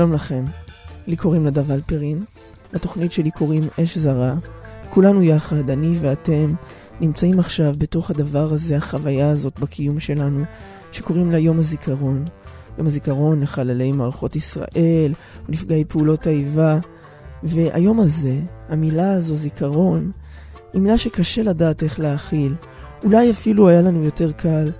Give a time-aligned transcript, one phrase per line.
[0.00, 0.44] שלום לכם,
[1.06, 2.24] לי קוראים נדב אלפרין,
[2.72, 4.34] לתוכנית שלי קוראים אש זרה.
[4.90, 6.54] כולנו יחד, אני ואתם,
[7.00, 10.44] נמצאים עכשיו בתוך הדבר הזה, החוויה הזאת בקיום שלנו,
[10.92, 12.24] שקוראים לה יום הזיכרון.
[12.78, 15.14] יום הזיכרון לחללי מערכות ישראל,
[15.48, 16.78] ונפגעי פעולות האיבה.
[17.42, 18.36] והיום הזה,
[18.68, 20.10] המילה הזו, זיכרון,
[20.72, 22.54] היא מילה שקשה לדעת איך להכיל.
[23.04, 24.72] אולי אפילו היה לנו יותר קל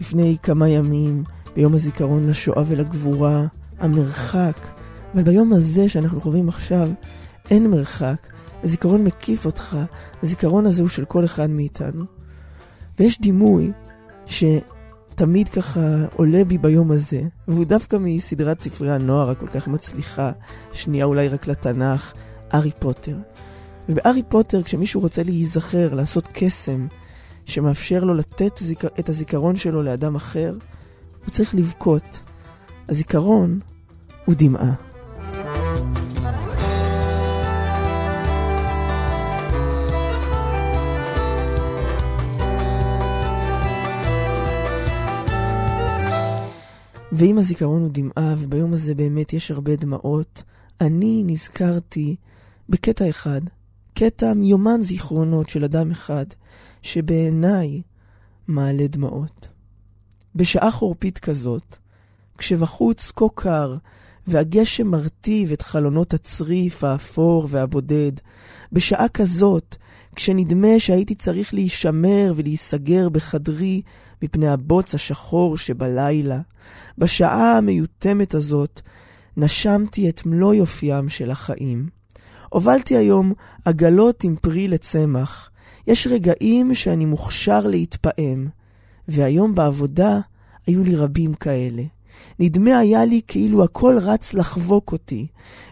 [0.00, 1.24] לפני כמה ימים,
[1.56, 3.46] ביום הזיכרון לשואה ולגבורה.
[3.78, 4.56] המרחק,
[5.14, 6.90] אבל ביום הזה שאנחנו חווים עכשיו,
[7.50, 8.28] אין מרחק.
[8.62, 9.76] הזיכרון מקיף אותך,
[10.22, 12.04] הזיכרון הזה הוא של כל אחד מאיתנו.
[12.98, 13.72] ויש דימוי
[14.26, 15.80] שתמיד ככה
[16.16, 20.32] עולה בי ביום הזה, והוא דווקא מסדרת ספרי הנוער הכל כך מצליחה,
[20.72, 22.12] שנייה אולי רק לתנ"ך,
[22.54, 23.16] ארי פוטר.
[23.88, 26.86] ובארי פוטר, כשמישהו רוצה להיזכר, לעשות קסם,
[27.46, 28.84] שמאפשר לו לתת זיכ...
[28.84, 30.56] את הזיכרון שלו לאדם אחר,
[31.24, 32.22] הוא צריך לבכות.
[32.88, 33.60] הזיכרון
[34.24, 34.74] הוא דמעה.
[47.12, 50.42] ואם הזיכרון הוא דמעה, וביום הזה באמת יש הרבה דמעות,
[50.80, 52.16] אני נזכרתי
[52.68, 53.40] בקטע אחד,
[53.94, 56.26] קטע מיומן זיכרונות של אדם אחד,
[56.82, 57.82] שבעיניי
[58.48, 59.48] מעלה דמעות.
[60.34, 61.76] בשעה חורפית כזאת,
[62.38, 63.76] כשבחוץ כה קר,
[64.26, 68.12] והגשם מרטיב את חלונות הצריף האפור והבודד,
[68.72, 69.76] בשעה כזאת,
[70.16, 73.82] כשנדמה שהייתי צריך להישמר ולהיסגר בחדרי
[74.22, 76.40] מפני הבוץ השחור שבלילה,
[76.98, 78.80] בשעה המיותמת הזאת,
[79.36, 81.88] נשמתי את מלוא יופיים של החיים.
[82.48, 83.32] הובלתי היום
[83.64, 85.50] עגלות עם פרי לצמח.
[85.86, 88.48] יש רגעים שאני מוכשר להתפעם,
[89.08, 90.20] והיום בעבודה
[90.66, 91.82] היו לי רבים כאלה.
[92.42, 95.26] נדמה היה לי כאילו הכל רץ לחבוק אותי.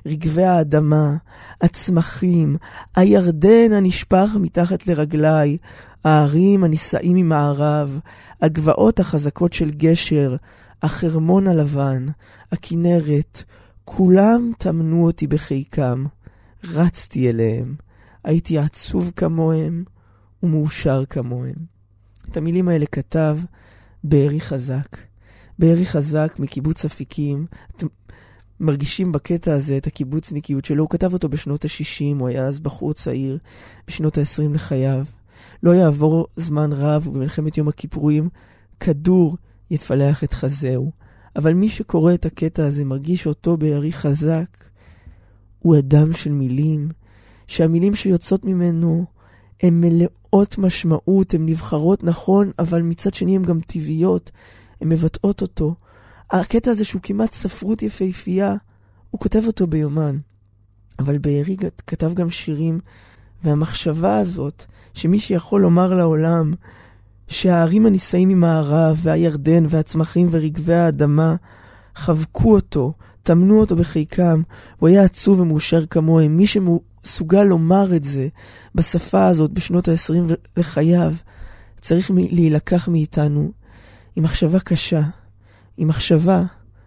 [0.07, 1.17] רגבי האדמה,
[1.61, 2.57] הצמחים,
[2.97, 5.57] הירדן הנשפך מתחת לרגליי,
[6.05, 7.99] הערים הנישאים ממערב,
[8.43, 10.37] הגבעות החזקות של גשר,
[10.83, 12.07] החרמון הלבן,
[12.53, 13.45] הכנרת,
[13.85, 16.05] כולם טמנו אותי בחיקם.
[16.65, 17.75] רצתי אליהם.
[18.25, 19.85] הייתי עצוב כמוהם
[20.43, 21.55] ומאושר כמוהם.
[22.31, 23.39] את המילים האלה כתב
[24.05, 25.10] בארי חזק.
[25.61, 27.47] בארי חזק מקיבוץ אפיקים.
[27.77, 27.87] אתם
[28.61, 30.83] מרגישים בקטע הזה את הקיבוצניקיות שלו.
[30.83, 33.39] הוא כתב אותו בשנות ה-60, הוא היה אז בחור צעיר,
[33.89, 35.05] בשנות ה-20 לחייו.
[35.63, 38.29] לא יעבור זמן רב, ובמלחמת יום הכיפורים,
[38.81, 39.37] כדור
[39.71, 40.91] יפלח את חזהו.
[41.37, 44.65] אבל מי שקורא את הקטע הזה מרגיש אותו בארי חזק.
[45.59, 46.89] הוא אדם של מילים,
[47.47, 49.05] שהמילים שיוצאות ממנו
[49.63, 54.31] הן מלאות משמעות, הן נבחרות נכון, אבל מצד שני הן גם טבעיות.
[54.81, 55.75] הן מבטאות אותו.
[56.31, 58.55] הקטע הזה שהוא כמעט ספרות יפהפייה,
[59.11, 60.19] הוא כותב אותו ביומן.
[60.99, 62.81] אבל בארי כתב גם שירים,
[63.45, 64.65] והמחשבה הזאת,
[64.95, 66.53] שמי שיכול לומר לעולם
[67.29, 71.37] שהערים הנישאים ממערב, והירדן, והצמחים ורגבי האדמה,
[71.95, 72.93] חבקו אותו,
[73.23, 74.43] טמנו אותו בחיקם,
[74.79, 76.37] הוא היה עצוב ומאושר כמוהם.
[76.37, 78.29] מי שמסוגל לומר את זה
[78.75, 81.15] בשפה הזאת בשנות ה-20 לחייו,
[81.81, 83.53] צריך להילקח מאיתנו
[84.17, 85.03] היא מחשבה קשה,
[85.77, 86.43] היא מחשבה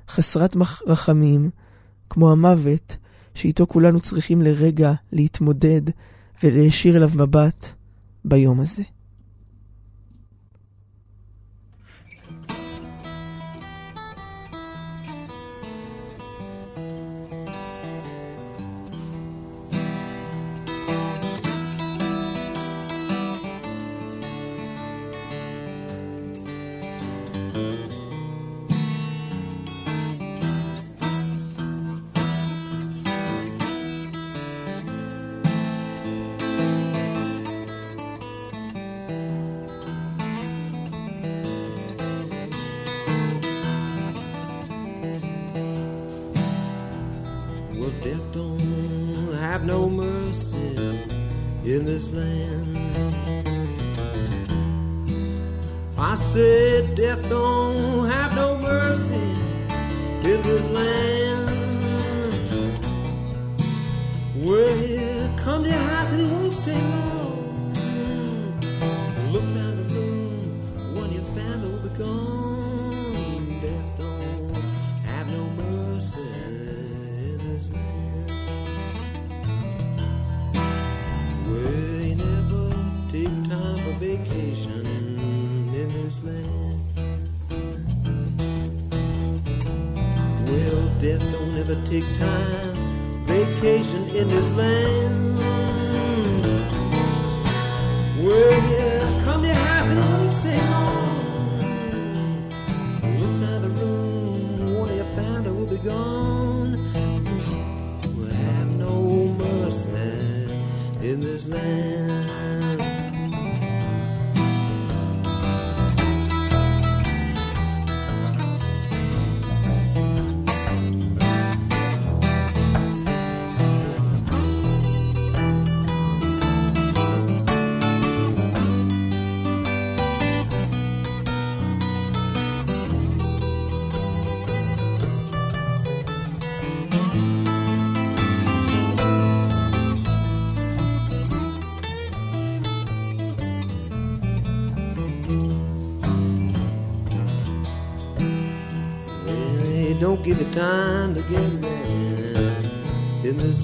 [0.10, 0.56] חסרת
[0.88, 1.50] רחמים,
[2.10, 2.98] כמו המוות,
[3.36, 5.81] שאיתו כולנו צריכים לרגע להתמודד
[6.44, 7.68] ולהישיר אליו מבט
[8.25, 8.84] ביום הזה.
[51.94, 52.78] this land.
[55.95, 59.13] I said, Death don't have no mercy
[60.28, 61.50] in this land.
[64.38, 67.12] Well, here come to your house and it won't stay long.
[86.24, 86.80] wasteland.
[90.48, 92.75] Well, death don't ever take time.
[93.25, 95.38] Vacation in this land.
[98.20, 101.20] Well, yeah, come to house and won't stay long.
[103.19, 106.72] Look now the room, what you found, it will be gone.
[108.16, 109.90] We'll have no mercy
[111.02, 112.03] in this land.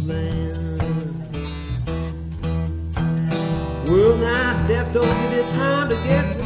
[0.08, 0.82] land.
[3.88, 6.46] Well, now death don't give you time to get me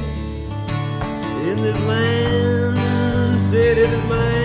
[1.50, 3.42] in this land.
[3.52, 4.43] Said it is mine.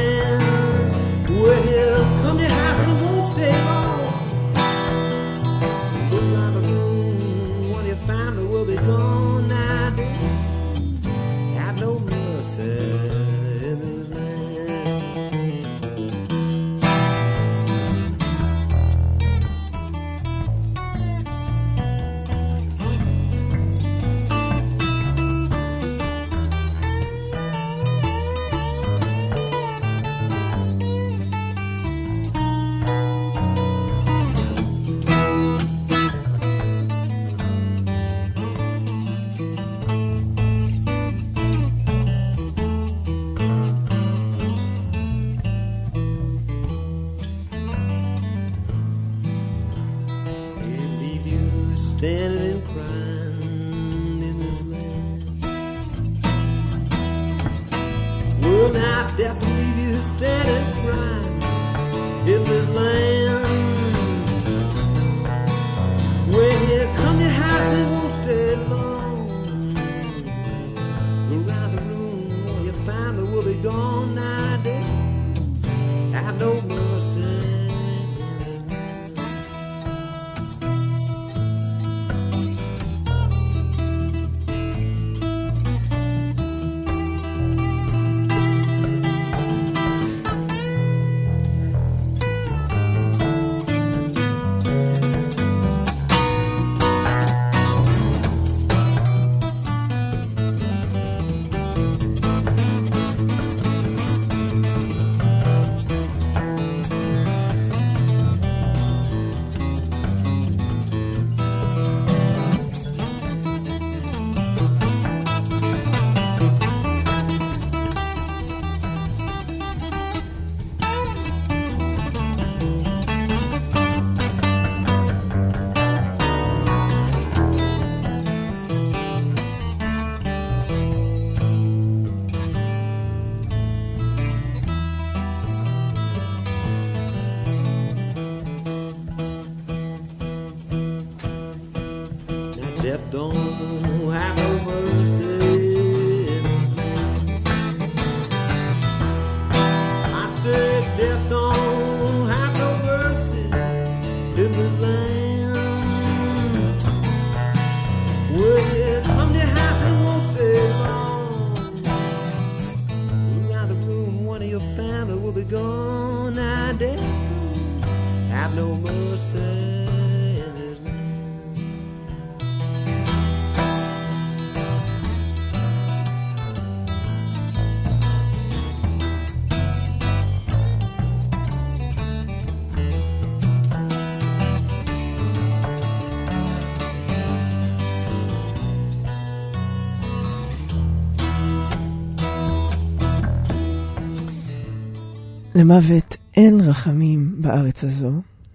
[195.59, 198.11] למוות אין רחמים בארץ הזו.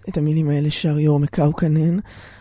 [0.08, 1.98] את המילים האלה שר יור מקאוקנן,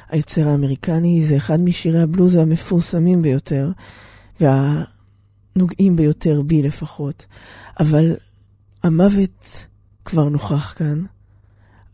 [0.09, 3.71] היוצר האמריקני, זה אחד משירי הבלוז המפורסמים ביותר,
[4.39, 7.25] והנוגעים ביותר בי לפחות.
[7.79, 8.15] אבל
[8.83, 9.65] המוות
[10.05, 11.03] כבר נוכח כאן.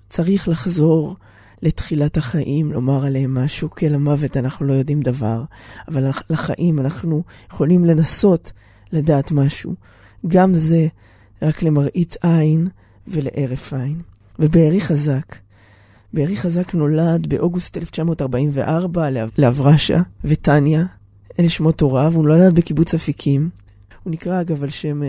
[0.09, 1.15] צריך לחזור
[1.61, 5.43] לתחילת החיים, לומר עליהם משהו, כי למוות אנחנו לא יודעים דבר,
[5.87, 8.51] אבל לחיים אנחנו יכולים לנסות
[8.91, 9.75] לדעת משהו.
[10.27, 10.87] גם זה
[11.41, 12.67] רק למראית עין
[13.07, 14.01] ולהרף עין.
[14.39, 15.35] ובארי חזק,
[16.13, 20.85] בארי חזק נולד באוגוסט 1944 לאברשה וטניה,
[21.39, 23.49] אלה שמות הוריו, הוא נולד בקיבוץ אפיקים.
[24.03, 25.05] הוא נקרא אגב על שם uh,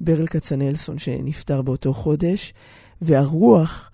[0.00, 2.54] ברל כצנלסון שנפטר באותו חודש,
[3.02, 3.90] והרוח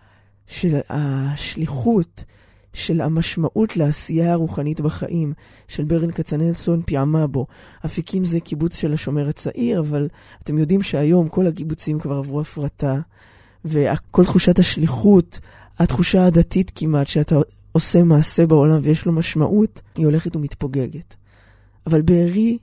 [0.47, 2.25] של השליחות,
[2.73, 5.33] של המשמעות לעשייה הרוחנית בחיים
[5.69, 7.47] של ברל כצנלסון פיעמה בו.
[7.87, 10.09] אפיקים זה קיבוץ של השומר הצעיר, אבל
[10.43, 13.01] אתם יודעים שהיום כל הקיבוצים כבר עברו הפרטה,
[13.65, 15.41] וכל תחושת השליחות,
[15.79, 17.37] התחושה הדתית כמעט, שאתה
[17.73, 21.17] עושה מעשה בעולם ויש לו משמעות, היא הולכת ומתפוגגת.
[21.87, 22.59] אבל בארי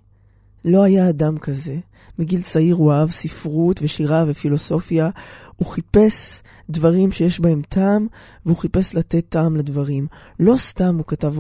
[0.68, 1.78] לא היה אדם כזה.
[2.20, 5.10] מגיל צעיר הוא אהב ספרות ושירה ופילוסופיה.
[5.56, 8.08] הוא חיפש דברים שיש בהם טעם,
[8.46, 10.08] והוא חיפש לתת טעם לדברים.
[10.40, 11.34] לא סתם הוא כתב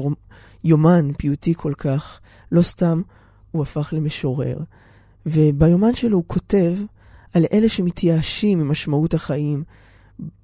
[0.63, 2.19] יומן פיוטי כל כך,
[2.51, 3.01] לא סתם
[3.51, 4.57] הוא הפך למשורר.
[5.25, 6.75] וביומן שלו הוא כותב
[7.33, 9.63] על אלה שמתייאשים ממשמעות החיים,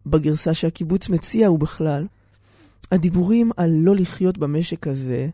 [0.06, 2.08] בגרסה שהקיבוץ מציע ובכלל.
[2.92, 5.30] הדיבורים על לא לחיות במשק הזה,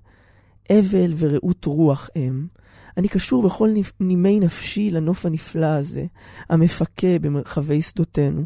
[0.72, 2.48] אבל ורעות רוח הם.
[2.98, 6.06] אני קשור בכל נימי נפשי לנוף הנפלא הזה,
[6.50, 8.46] המפקה במרחבי שדותינו.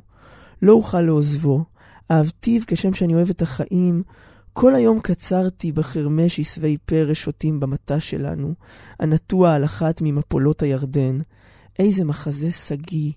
[0.62, 1.64] לא אוכל לעוזבו,
[2.12, 4.04] אהבתיו כשם שאני אוהב את החיים.
[4.54, 8.54] כל היום קצרתי בחרמש עשבי פרא שותים במטע שלנו,
[9.00, 11.20] הנטוע על אחת ממפולות הירדן.
[11.80, 13.12] איזה מחזה שגיא,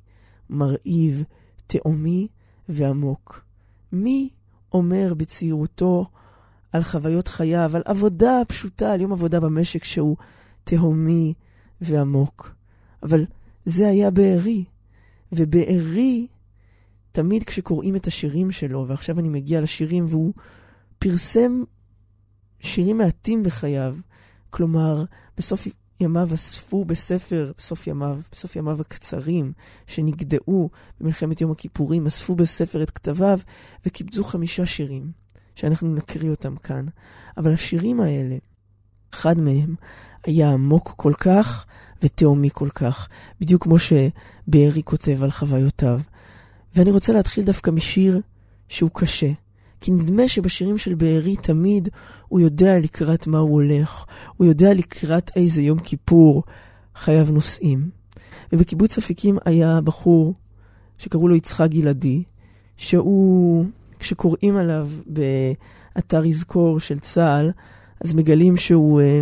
[0.50, 1.24] מרהיב,
[1.66, 2.28] תאומי
[2.68, 3.44] ועמוק.
[3.92, 4.28] מי
[4.72, 6.06] אומר בצעירותו
[6.72, 10.16] על חוויות חייו, על עבודה פשוטה, על יום עבודה במשק שהוא
[10.64, 11.34] תהומי
[11.80, 12.54] ועמוק.
[13.02, 13.24] אבל
[13.64, 14.64] זה היה בארי,
[15.32, 16.26] ובארי,
[17.12, 20.32] תמיד כשקוראים את השירים שלו, ועכשיו אני מגיע לשירים, והוא
[20.98, 21.62] פרסם
[22.60, 23.96] שירים מעטים בחייו,
[24.50, 25.04] כלומר,
[25.36, 25.66] בסוף
[26.00, 29.52] ימיו אספו בספר, בסוף ימיו, בסוף ימיו הקצרים,
[29.86, 30.70] שנגדעו
[31.00, 33.38] במלחמת יום הכיפורים, אספו בספר את כתביו
[33.86, 35.12] וקיבצו חמישה שירים,
[35.56, 36.86] שאנחנו נקריא אותם כאן.
[37.36, 38.36] אבל השירים האלה,
[39.14, 39.74] אחד מהם
[40.24, 41.66] היה עמוק כל כך
[42.02, 43.08] ותהומי כל כך,
[43.40, 46.00] בדיוק כמו שבארי כותב על חוויותיו.
[46.74, 48.20] ואני רוצה להתחיל דווקא משיר
[48.68, 49.30] שהוא קשה.
[49.80, 51.88] כי נדמה שבשירים של בארי תמיד
[52.28, 54.04] הוא יודע לקראת מה הוא הולך,
[54.36, 56.42] הוא יודע לקראת איזה יום כיפור
[56.94, 57.90] חייו נוסעים.
[58.52, 60.34] ובקיבוץ אפיקים היה בחור
[60.98, 62.22] שקראו לו יצחק גלעדי,
[62.76, 63.64] שהוא,
[63.98, 67.50] כשקוראים עליו באתר יזכור של צה"ל,
[68.00, 69.20] אז מגלים שהוא, אה,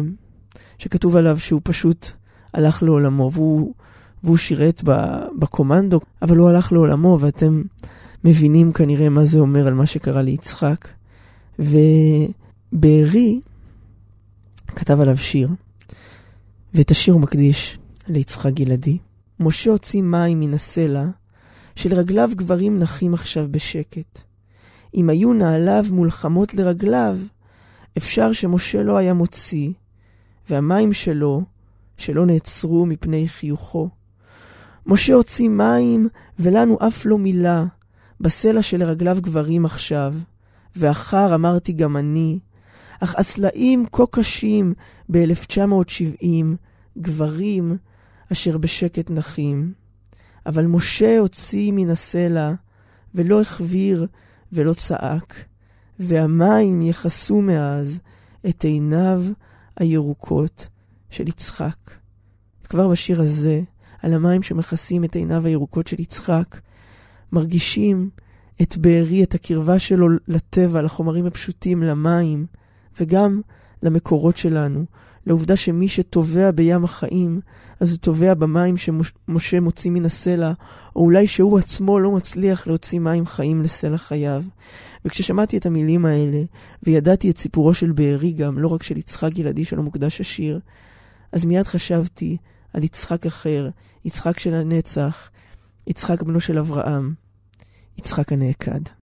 [0.79, 2.11] שכתוב עליו שהוא פשוט
[2.55, 3.75] הלך לעולמו, והוא,
[4.25, 4.83] והוא שירת
[5.39, 7.63] בקומנדו, אבל הוא הלך לעולמו, ואתם
[8.25, 10.89] מבינים כנראה מה זה אומר על מה שקרה ליצחק.
[11.59, 13.41] ובארי
[14.67, 15.49] כתב עליו שיר,
[16.75, 17.79] ואת השיר הוא מקדיש
[18.09, 18.99] ליצחק גלעדי.
[19.41, 21.05] משה הוציא מים מן הסלע,
[21.77, 24.21] שלרגליו גברים נחים עכשיו בשקט.
[24.95, 27.19] אם היו נעליו מולחמות לרגליו,
[27.97, 29.71] אפשר שמשה לא היה מוציא,
[30.51, 31.43] והמים שלו,
[31.97, 33.89] שלא נעצרו מפני חיוכו.
[34.87, 36.09] משה הוציא מים,
[36.39, 37.65] ולנו אף לא מילה,
[38.21, 40.15] בסלע שלרגליו גברים עכשיו,
[40.77, 42.39] ואחר אמרתי גם אני,
[43.01, 44.73] אך הסלעים כה קשים
[45.11, 46.27] ב-1970,
[46.99, 47.77] גברים
[48.33, 49.73] אשר בשקט נחים.
[50.47, 52.53] אבל משה הוציא מן הסלע,
[53.15, 54.07] ולא החביר
[54.55, 55.45] ולא צעק,
[55.99, 58.01] והמים יכסו מאז
[58.49, 59.23] את עיניו
[59.77, 60.69] הירוקות
[61.11, 61.77] של יצחק.
[62.65, 63.61] כבר בשיר הזה,
[64.03, 66.61] על המים שמכסים את עיניו הירוקות של יצחק,
[67.33, 68.11] מרגישים
[68.63, 72.47] את בארי, את הקרבה שלו לטבע, לחומרים הפשוטים, למים,
[73.01, 73.41] וגם
[73.83, 74.85] למקורות שלנו,
[75.27, 77.41] לעובדה שמי שטובע בים החיים,
[77.81, 80.53] אז הוא טובע במים שמשה מוציא מן הסלע,
[80.97, 84.45] או אולי שהוא עצמו לא מצליח להוציא מים חיים לסלע חייו.
[85.05, 86.43] וכששמעתי את המילים האלה,
[86.83, 90.61] וידעתי את סיפורו של בארי גם, לא רק של יצחק גלעדי שלו מוקדש השיר,
[91.33, 92.37] אז מיד חשבתי
[92.73, 93.69] על יצחק אחר,
[94.05, 95.31] יצחק של הנצח,
[95.87, 97.15] יצחק בנו של אברהם,
[97.99, 99.04] יצחק הנעקד.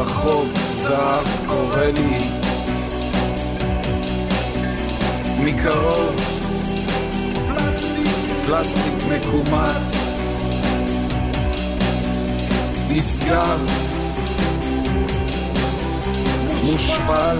[0.00, 2.30] מרחוק זהב קורא לי.
[5.44, 6.14] מקרוב.
[8.46, 9.96] פלסטיק מקומט.
[12.90, 13.60] נשגב
[16.64, 17.38] מושפל.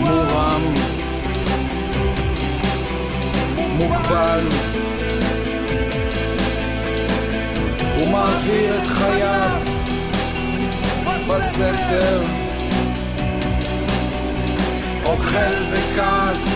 [0.00, 0.74] מורם.
[3.76, 4.48] מוגבל
[8.18, 9.60] מעביר את חייו
[11.28, 12.22] בסתר.
[15.04, 16.46] אוכל בכעס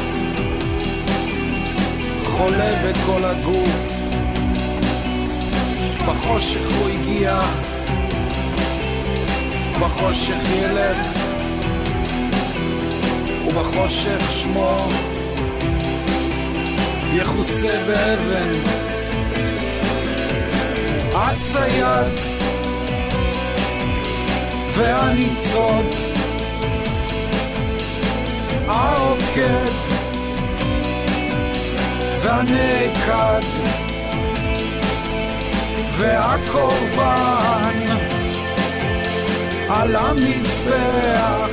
[2.25, 3.93] חולה בכל הגוף.
[6.07, 7.41] בחושך הוא הגיע
[9.81, 10.97] בחושך ילך
[13.47, 14.89] ובחושך שמו
[17.15, 18.92] יכוסה באבן
[21.15, 22.13] הצייד
[24.75, 25.87] והניצוד
[28.69, 29.73] העוקד
[32.23, 33.47] והנעקד
[35.97, 37.73] והקורבן
[39.71, 41.51] על המזבח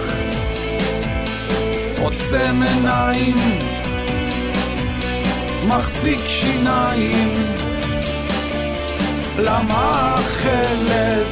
[2.02, 3.60] עוצם עיניים
[5.68, 7.49] מחזיק שיניים
[9.40, 11.29] למאכלת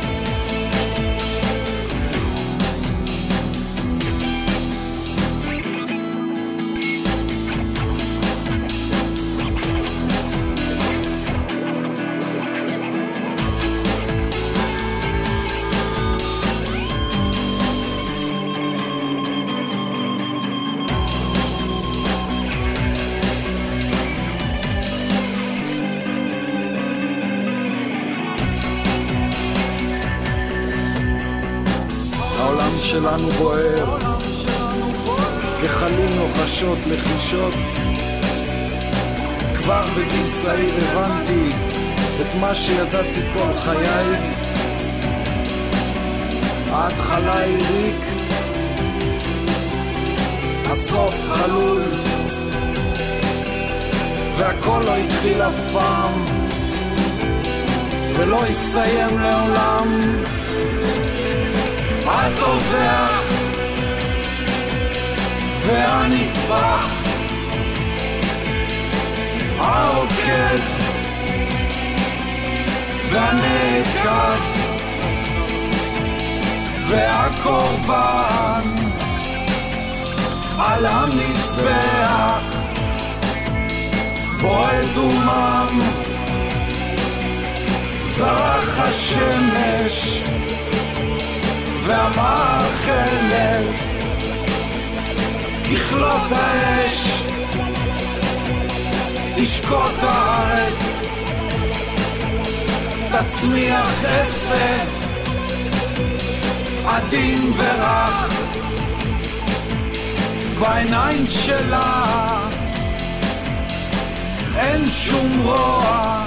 [37.38, 37.54] לחישות
[39.58, 41.56] כבר בגיל צעיר הבנתי
[42.22, 44.06] את מה שידעתי כל חיי.
[46.72, 47.96] ההתחלה היא ריק
[50.72, 51.82] הסוף חלול
[54.38, 56.12] והכל לא התחיל אף פעם
[58.16, 60.24] ולא הסתיים לעולם.
[62.06, 63.22] הטובח
[65.66, 66.97] והנטבח
[69.60, 70.60] העוקד
[73.12, 74.42] והנעקד
[76.88, 78.62] והקורבן.
[80.60, 82.42] על המזבח.
[84.42, 85.80] בועט דומם
[88.04, 90.24] זרח השמש.
[91.88, 93.64] והמאכלת
[95.72, 97.17] ככלות האש
[99.40, 101.04] תשקוט הארץ.
[103.12, 104.88] תצמיח עשב
[106.86, 108.34] עדין ורך
[110.60, 112.28] בעיניים שלה
[114.58, 116.26] אין שום רוע.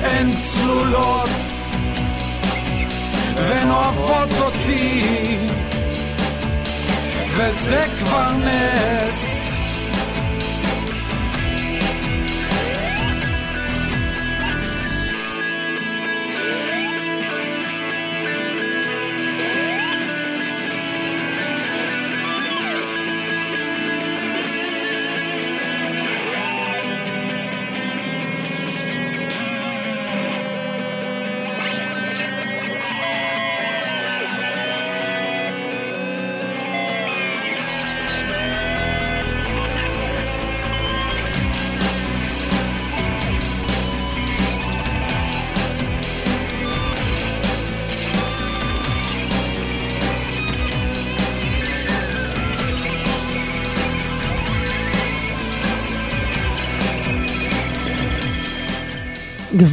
[0.00, 1.30] אין צלולות.
[3.36, 5.36] והן אוהבות אותי.
[7.36, 9.47] וזה כבר נס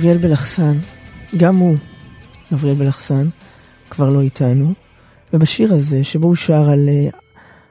[0.06, 0.78] גבריאל בלחסן,
[1.38, 1.76] גם הוא,
[2.54, 3.28] גבריאל בלחסן,
[3.90, 4.74] כבר לא איתנו,
[5.34, 7.16] ובשיר הזה, שבו הוא שר על uh,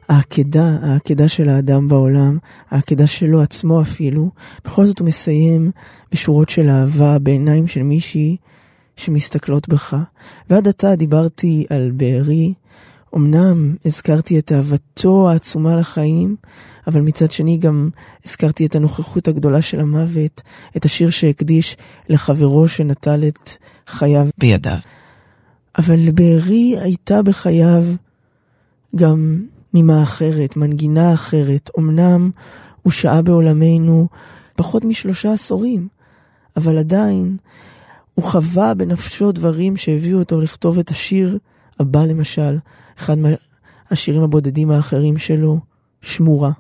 [0.08, 2.38] העקדה, העקדה של האדם בעולם,
[2.70, 4.30] העקדה שלו עצמו אפילו,
[4.64, 5.70] בכל זאת הוא מסיים
[6.12, 8.36] בשורות של אהבה בעיניים של מישהי
[8.96, 9.96] שמסתכלות בך.
[10.50, 12.54] ועד עתה דיברתי על בארי,
[13.16, 16.36] אמנם הזכרתי את אהבתו העצומה לחיים,
[16.86, 17.88] אבל מצד שני גם
[18.24, 20.42] הזכרתי את הנוכחות הגדולה של המוות,
[20.76, 21.76] את השיר שהקדיש
[22.08, 23.50] לחברו שנטל את
[23.86, 24.78] חייו בידיו.
[25.78, 27.84] אבל לבארי הייתה בחייו
[28.96, 29.42] גם
[29.74, 31.70] נימה אחרת, מנגינה אחרת.
[31.78, 32.30] אמנם
[32.82, 34.08] הוא שהה בעולמנו
[34.56, 35.88] פחות משלושה עשורים,
[36.56, 37.36] אבל עדיין
[38.14, 41.38] הוא חווה בנפשו דברים שהביאו אותו לכתוב את השיר
[41.80, 42.58] הבא למשל,
[42.98, 43.16] אחד
[43.90, 45.60] מהשירים הבודדים האחרים שלו,
[46.02, 46.50] שמורה.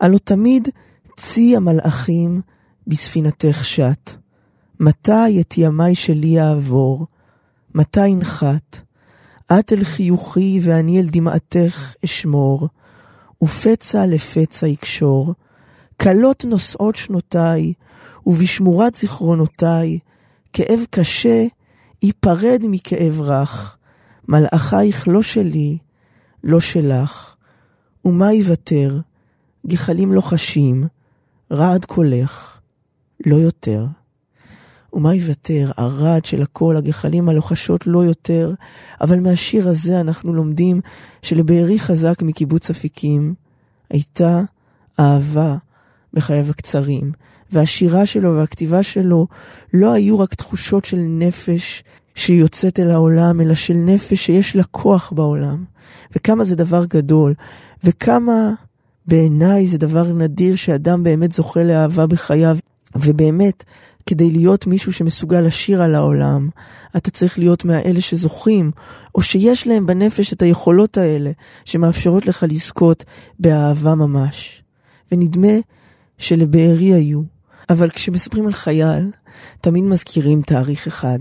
[0.00, 0.68] הלא תמיד
[1.16, 2.40] צי המלאכים
[2.86, 4.10] בספינתך שט.
[4.80, 7.06] מתי את ימי שלי אעבור?
[7.74, 8.80] מתי ינחת?
[9.52, 12.68] את אל חיוכי ואני אל דמעתך אשמור,
[13.42, 15.34] ופצע לפצע יקשור.
[16.02, 17.72] כלות נושאות שנותיי,
[18.26, 19.98] ובשמורת זיכרונותיי,
[20.52, 21.46] כאב קשה
[22.02, 23.76] ייפרד מכאב רך.
[24.28, 25.78] מלאכייך לא שלי,
[26.44, 27.34] לא שלך.
[28.04, 29.00] ומה יוותר?
[29.66, 30.84] גחלים לוחשים,
[31.52, 32.60] רעד קולך,
[33.26, 33.86] לא יותר.
[34.92, 35.70] ומה יוותר?
[35.76, 38.54] הרעד של הקול, הגחלים הלוחשות לא יותר,
[39.00, 40.80] אבל מהשיר הזה אנחנו לומדים
[41.22, 43.34] שלבארי חזק מקיבוץ אפיקים
[43.90, 44.42] הייתה
[45.00, 45.56] אהבה
[46.12, 47.12] בחייו הקצרים,
[47.50, 49.26] והשירה שלו והכתיבה שלו
[49.74, 51.84] לא היו רק תחושות של נפש
[52.14, 55.64] שיוצאת אל העולם, אלא של נפש שיש לה כוח בעולם.
[56.16, 57.34] וכמה זה דבר גדול,
[57.84, 58.52] וכמה
[59.06, 62.56] בעיניי זה דבר נדיר שאדם באמת זוכה לאהבה בחייו,
[62.96, 63.64] ובאמת,
[64.06, 66.48] כדי להיות מישהו שמסוגל לשיר על העולם,
[66.96, 68.70] אתה צריך להיות מהאלה שזוכים,
[69.14, 71.30] או שיש להם בנפש את היכולות האלה,
[71.64, 73.04] שמאפשרות לך לזכות
[73.38, 74.62] באהבה ממש.
[75.12, 75.58] ונדמה
[76.18, 77.20] שלבארי היו.
[77.70, 79.10] אבל כשמספרים על חייל,
[79.60, 81.18] תמיד מזכירים תאריך אחד.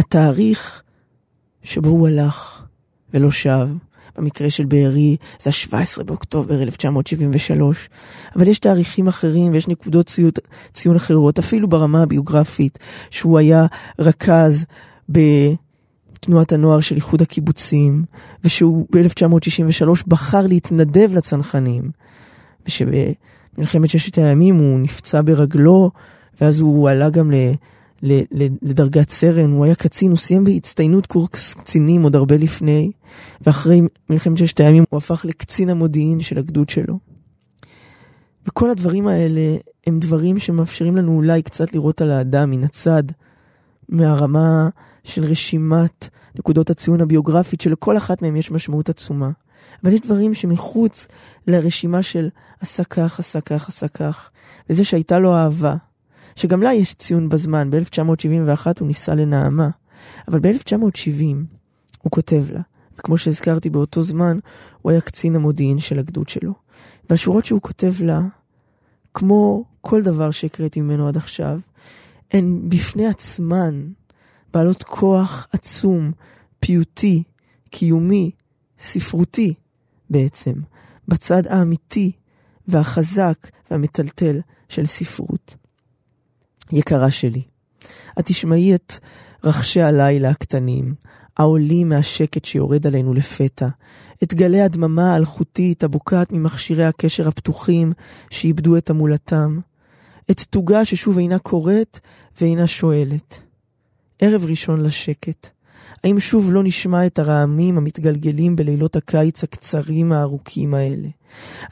[0.00, 0.82] התאריך
[1.62, 2.62] שבו הוא הלך
[3.14, 3.68] ולא שב.
[4.18, 7.88] במקרה של בארי זה ה-17 באוקטובר 1973,
[8.36, 10.30] אבל יש תאריכים אחרים ויש נקודות ציון,
[10.72, 12.78] ציון אחרות, אפילו ברמה הביוגרפית,
[13.10, 13.66] שהוא היה
[13.98, 14.64] רכז
[15.08, 18.04] בתנועת הנוער של איחוד הקיבוצים,
[18.44, 21.90] ושהוא ב-1963 בחר להתנדב לצנחנים,
[22.66, 25.90] ושבמלחמת ששת הימים הוא נפצע ברגלו,
[26.40, 27.34] ואז הוא עלה גם ל...
[28.62, 32.92] לדרגת סרן, הוא היה קצין, הוא סיים בהצטיינות קורס קצינים עוד הרבה לפני,
[33.40, 36.98] ואחרי מלחמת ששת הימים הוא הפך לקצין המודיעין של הגדוד שלו.
[38.46, 43.02] וכל הדברים האלה הם דברים שמאפשרים לנו אולי קצת לראות על האדם מן הצד,
[43.88, 44.68] מהרמה
[45.04, 46.08] של רשימת
[46.38, 49.30] נקודות הציון הביוגרפית, שלכל אחת מהן יש משמעות עצומה.
[49.84, 51.08] אבל יש דברים שמחוץ
[51.46, 52.28] לרשימה של
[52.60, 54.30] עשה כך, עשה כך, עשה כך,
[54.70, 55.76] וזה שהייתה לו אהבה,
[56.36, 59.70] שגם לה יש ציון בזמן, ב-1971 הוא ניסה לנעמה,
[60.28, 61.36] אבל ב-1970
[62.02, 62.60] הוא כותב לה,
[62.98, 64.38] וכמו שהזכרתי באותו זמן,
[64.82, 66.54] הוא היה קצין המודיעין של הגדוד שלו.
[67.10, 68.20] והשורות שהוא כותב לה,
[69.14, 71.60] כמו כל דבר שהקראתי ממנו עד עכשיו,
[72.32, 73.90] הן בפני עצמן
[74.52, 76.12] בעלות כוח עצום,
[76.60, 77.22] פיוטי,
[77.70, 78.30] קיומי,
[78.78, 79.54] ספרותי
[80.10, 80.52] בעצם,
[81.08, 82.12] בצד האמיתי
[82.68, 85.56] והחזק והמטלטל של ספרות.
[86.72, 87.42] יקרה שלי,
[88.18, 88.94] את תשמעי את
[89.44, 90.94] רחשי הלילה הקטנים,
[91.36, 93.68] העולים מהשקט שיורד עלינו לפתע,
[94.22, 97.92] את גלי הדממה האלחוטית הבוקעת ממכשירי הקשר הפתוחים
[98.30, 99.58] שאיבדו את המולתם,
[100.30, 101.98] את תוגה ששוב אינה קוראת
[102.40, 103.40] ואינה שואלת.
[104.18, 105.59] ערב ראשון לשקט.
[106.04, 111.08] האם שוב לא נשמע את הרעמים המתגלגלים בלילות הקיץ הקצרים הארוכים האלה?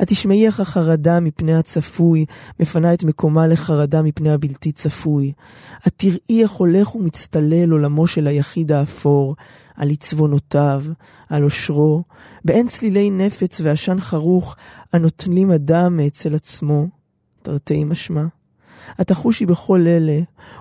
[0.03, 2.25] את תשמעי איך החרדה מפני הצפוי
[2.61, 5.33] מפנה את מקומה לחרדה מפני הבלתי צפוי.
[5.87, 9.37] את תראי איך הולך ומצטלל עולמו של היחיד האפור,
[9.77, 10.85] על עצבונותיו,
[11.29, 12.03] על עושרו,
[12.45, 14.57] באין צלילי נפץ ועשן חרוך
[14.93, 16.87] הנוטלים אדם מאצל עצמו,
[17.43, 18.25] תרתי משמע.
[19.01, 20.21] את תחושי בכל אלה,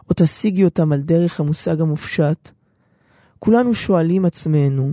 [0.09, 2.56] או תשיגי אותם על דרך המושג המופשט.
[3.39, 4.91] כולנו שואלים עצמנו,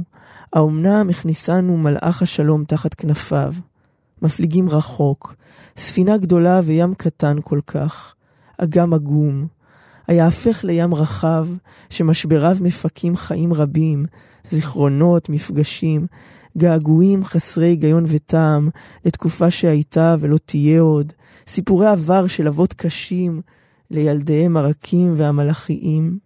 [0.53, 3.55] האומנם הכניסנו מלאך השלום תחת כנפיו?
[4.23, 5.35] מפליגים רחוק,
[5.77, 8.15] ספינה גדולה וים קטן כל כך,
[8.59, 9.47] אגם עגום,
[10.07, 11.49] היהפך לים רחב,
[11.91, 14.05] שמשבריו מפקים חיים רבים,
[14.51, 16.07] זיכרונות, מפגשים,
[16.59, 18.69] געגועים חסרי היגיון וטעם
[19.05, 21.13] לתקופה שהייתה ולא תהיה עוד,
[21.47, 23.41] סיפורי עבר של אבות קשים
[23.91, 26.19] לילדיהם הרכים והמלאכיים.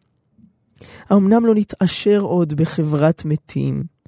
[1.11, 3.99] האמנם לא נתעשר עוד בחברת מתים?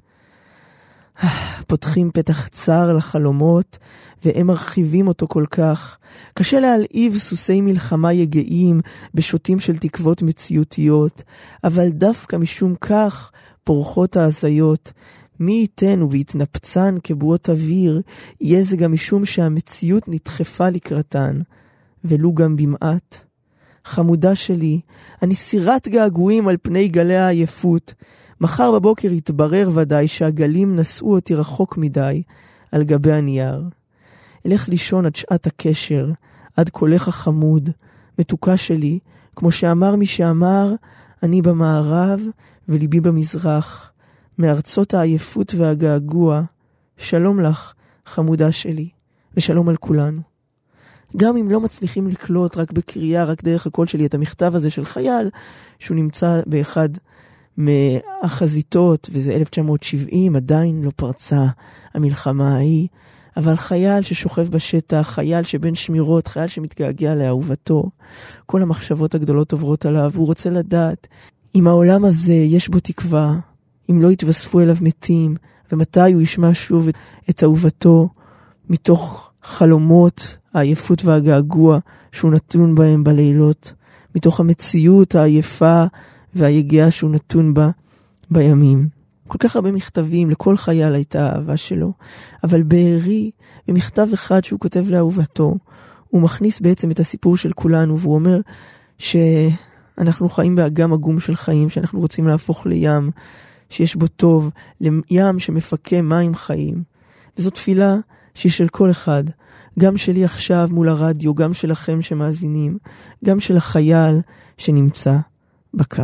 [1.67, 3.77] פותחים פתח צר לחלומות,
[4.25, 5.97] והם מרחיבים אותו כל כך.
[6.33, 8.79] קשה להלהיב סוסי מלחמה יגעים
[9.13, 11.23] בשוטים של תקוות מציאותיות,
[11.63, 13.31] אבל דווקא משום כך
[13.63, 14.91] פורחות ההזיות,
[15.39, 18.01] מי ייתן ובהתנפצן כבועות אוויר,
[18.41, 21.39] יהיה זה גם משום שהמציאות נדחפה לקראתן,
[22.03, 23.30] ולו גם במעט.
[23.85, 24.81] חמודה שלי,
[25.21, 27.93] אני סירת געגועים על פני גלי העייפות.
[28.41, 32.23] מחר בבוקר יתברר ודאי שהגלים נשאו אותי רחוק מדי
[32.71, 33.63] על גבי הנייר.
[34.45, 36.11] אלך לישון עד שעת הקשר,
[36.57, 37.69] עד קולך החמוד,
[38.19, 38.99] מתוקה שלי,
[39.35, 40.73] כמו שאמר מי שאמר,
[41.23, 42.21] אני במערב
[42.69, 43.91] וליבי במזרח,
[44.37, 46.41] מארצות העייפות והגעגוע,
[46.97, 47.73] שלום לך,
[48.05, 48.89] חמודה שלי,
[49.37, 50.30] ושלום על כולנו.
[51.17, 54.85] גם אם לא מצליחים לקלוט רק בקריאה, רק דרך הקול שלי, את המכתב הזה של
[54.85, 55.29] חייל,
[55.79, 56.89] שהוא נמצא באחד
[57.57, 61.45] מהחזיתות, וזה 1970, עדיין לא פרצה
[61.93, 62.87] המלחמה ההיא,
[63.37, 67.83] אבל חייל ששוכב בשטח, חייל שבין שמירות, חייל שמתגעגע לאהובתו,
[68.45, 71.07] כל המחשבות הגדולות עוברות עליו, הוא רוצה לדעת
[71.55, 73.35] אם העולם הזה יש בו תקווה,
[73.89, 75.35] אם לא יתווספו אליו מתים,
[75.71, 76.87] ומתי הוא ישמע שוב
[77.29, 78.09] את, אהובתו
[78.69, 81.79] מתוך חלומות העייפות והגעגוע
[82.11, 83.73] שהוא נתון בהם בלילות,
[84.15, 85.83] מתוך המציאות העייפה
[86.35, 87.69] והיגיעה שהוא נתון בה
[88.31, 88.87] בימים.
[89.27, 91.93] כל כך הרבה מכתבים, לכל חייל הייתה האהבה שלו,
[92.43, 93.31] אבל בארי,
[93.67, 95.55] במכתב אחד שהוא כותב לאהובתו,
[96.09, 98.39] הוא מכניס בעצם את הסיפור של כולנו, והוא אומר
[98.97, 103.11] שאנחנו חיים באגם עגום של חיים, שאנחנו רוצים להפוך לים,
[103.69, 104.49] שיש בו טוב,
[104.81, 106.83] לים שמפקה מים חיים.
[107.37, 107.95] וזו תפילה
[108.33, 109.23] שהיא של כל אחד,
[109.79, 112.77] גם שלי עכשיו מול הרדיו, גם שלכם שמאזינים,
[113.25, 114.21] גם של החייל
[114.57, 115.17] שנמצא
[115.73, 116.01] בקו.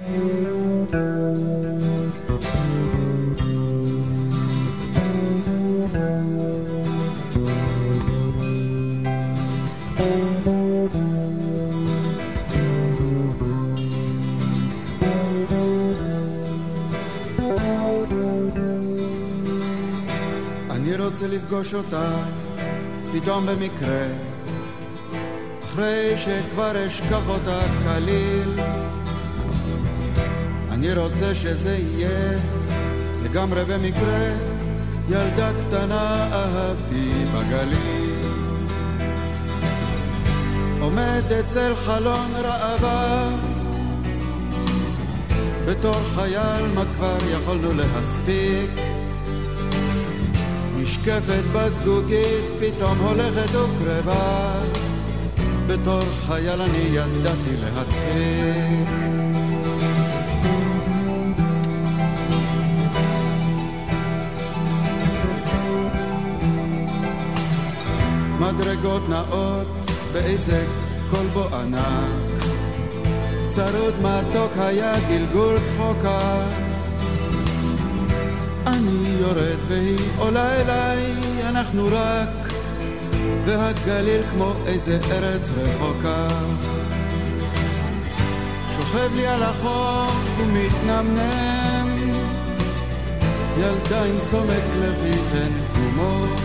[0.00, 1.65] אני
[21.06, 22.10] רוצה לפגוש אותה
[23.12, 24.06] פתאום במקרה.
[25.64, 28.60] אחרי שכבר אשכח אותה כליל.
[30.70, 32.38] אני רוצה שזה יהיה
[33.24, 34.34] לגמרי במקרה.
[35.08, 38.30] ילדה קטנה אהבתי בגליל.
[40.80, 43.30] עומד אצל חלון ראווה.
[45.66, 48.85] בתור חייל מה כבר יכולנו להספיק
[50.86, 54.60] נשקפת בזגוגית, פתאום הולכת וקרבה.
[55.66, 58.88] בתור חייל אני ידעתי להצחיק.
[68.40, 69.66] מדרגות נאות
[70.12, 70.66] באיזה
[71.10, 72.42] כלבו ענק.
[73.48, 76.65] צרוד מתוק היה גלגול צחוקה.
[78.76, 81.12] אני יורד והיא עולה אליי,
[81.48, 82.52] אנחנו רק,
[83.44, 86.28] והגליל כמו איזה ארץ רחוקה.
[88.76, 92.12] שוכב לי על החוף ומתנמנם,
[93.58, 96.40] ילדה עם סומק לחיכן גומות.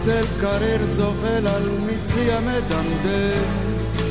[0.00, 3.44] צל קריר זוחל על מצחי המדמדם,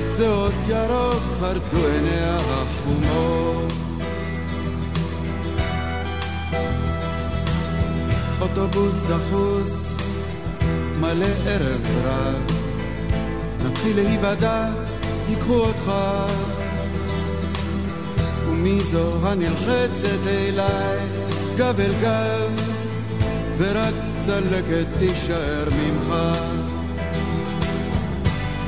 [0.10, 3.67] זהות ירוק חרדו עיניה החומות.
[8.58, 9.96] אוטובוס דחוס,
[11.00, 12.42] מלא ערב רב.
[13.66, 14.70] נתחיל להיוודע,
[15.30, 15.92] ייקחו אותך.
[18.50, 21.00] ומי זו הנלחצת אליי,
[21.58, 22.62] גב אל גב,
[23.58, 23.94] ורק
[24.26, 26.16] צלקת תישאר ממך.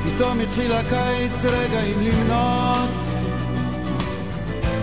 [0.04, 2.89] פתאום התחיל הקיץ רגעים למנות,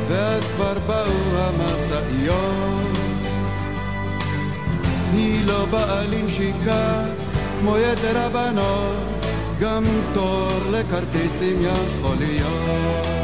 [0.09, 2.96] ואז כבר באו המשאיות.
[5.17, 7.05] היא לא באה לנשיקה
[7.61, 9.27] כמו יתר הבנות,
[9.61, 13.16] גם תור לכרטיסים יכול להיות.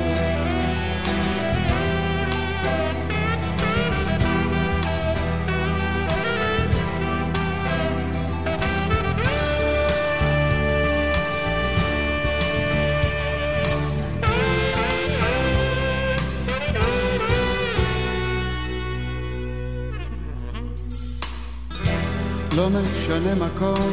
[23.32, 23.92] משנה מקום,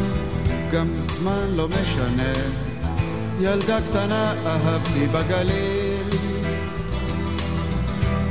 [0.71, 2.33] גם זמן לא משנה.
[3.39, 6.07] ילדה קטנה אהבתי בגליל,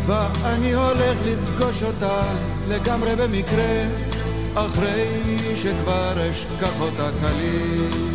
[0.06, 2.22] ואני הולך לפגוש אותה
[2.68, 3.86] לגמרי במקרה,
[4.54, 8.07] אחרי שכבר אשכח אותה כליל.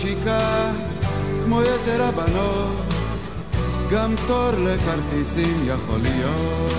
[0.00, 0.70] באה לנשיקה
[1.44, 2.94] כמו יתר הבנות,
[3.90, 6.72] גם תור לכרטיסים יכול להיות.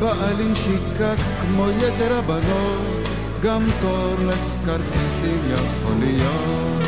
[0.00, 3.08] באה לנשיקה כמו יתר הבנות,
[3.42, 6.85] גם תור לכרטיסים יכול להיות.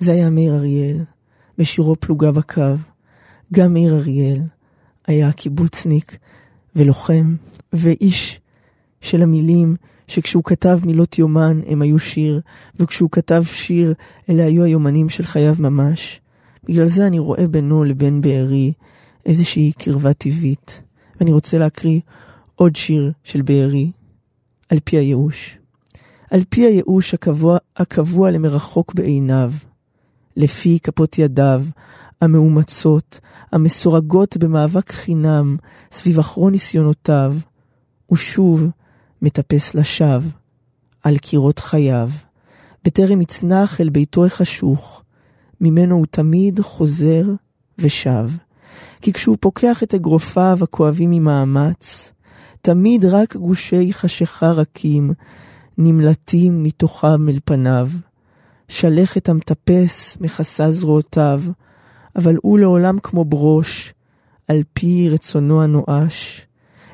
[0.00, 1.04] זה היה מאיר אריאל,
[1.58, 2.62] בשירו פלוגה בקו.
[3.52, 4.42] גם מאיר אריאל
[5.06, 6.18] היה קיבוצניק
[6.76, 7.36] ולוחם
[7.72, 8.40] ואיש
[9.00, 9.76] של המילים
[10.08, 12.40] שכשהוא כתב מילות יומן הם היו שיר,
[12.76, 13.94] וכשהוא כתב שיר
[14.28, 16.20] אלה היו היומנים של חייו ממש.
[16.64, 18.72] בגלל זה אני רואה בינו לבין בארי
[19.26, 20.82] איזושהי קרבה טבעית.
[21.20, 22.00] ואני רוצה להקריא
[22.54, 23.90] עוד שיר של בארי,
[24.68, 25.58] על פי הייאוש.
[26.30, 29.52] על פי הייאוש הקבוע, הקבוע למרחוק בעיניו,
[30.36, 31.64] לפי כפות ידיו,
[32.20, 33.20] המאומצות,
[33.52, 35.56] המסורגות במאבק חינם
[35.92, 37.34] סביב אחרון ניסיונותיו,
[38.12, 38.70] ושוב
[39.22, 40.30] מטפס לשווא
[41.02, 42.10] על קירות חייו,
[42.84, 45.02] בטרם יצנח אל ביתו החשוך,
[45.60, 47.24] ממנו הוא תמיד חוזר
[47.78, 48.30] ושב.
[49.02, 52.12] כי כשהוא פוקח את אגרופיו הכואבים ממאמץ,
[52.62, 55.10] תמיד רק גושי חשיכה רכים
[55.78, 57.88] נמלטים מתוכם אל פניו.
[58.70, 61.42] שלכת המטפס מכסה זרועותיו,
[62.16, 63.94] אבל הוא לעולם כמו ברוש,
[64.48, 66.46] על פי רצונו הנואש,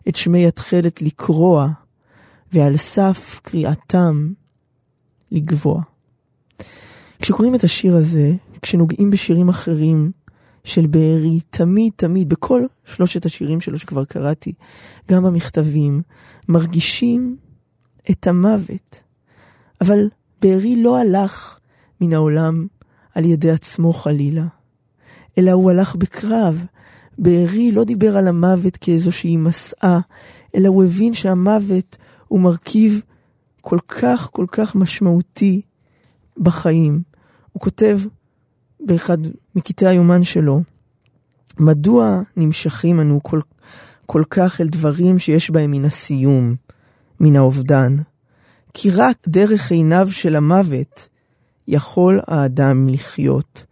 [0.08, 1.68] את שמי התכלת לקרוע,
[2.52, 4.32] ועל סף קריאתם
[5.30, 5.82] לגבוה.
[7.22, 10.10] כשקוראים את השיר הזה, כשנוגעים בשירים אחרים
[10.64, 14.52] של בארי, תמיד תמיד, בכל שלושת השירים שלו שכבר קראתי,
[15.10, 16.02] גם במכתבים,
[16.48, 17.36] מרגישים
[18.10, 19.00] את המוות.
[19.80, 20.08] אבל
[20.42, 21.56] בארי לא הלך
[22.00, 22.66] מן העולם
[23.14, 24.46] על ידי עצמו חלילה,
[25.38, 26.64] אלא הוא הלך בקרב.
[27.18, 30.00] בארי לא דיבר על המוות כאיזושהי מסעה,
[30.54, 31.96] אלא הוא הבין שהמוות
[32.28, 33.02] הוא מרכיב
[33.61, 35.62] כל כך כל כך משמעותי
[36.38, 37.02] בחיים.
[37.52, 38.00] הוא כותב
[38.80, 39.18] באחד
[39.54, 40.61] מקטעי היומן שלו,
[41.59, 43.40] מדוע נמשכים אנו כל,
[44.06, 46.54] כל כך אל דברים שיש בהם מן הסיום,
[47.20, 47.96] מן האובדן?
[48.74, 51.09] כי רק דרך עיניו של המוות
[51.68, 53.64] יכול האדם לחיות.